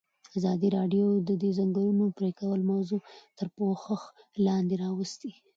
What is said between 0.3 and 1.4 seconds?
ازادي راډیو د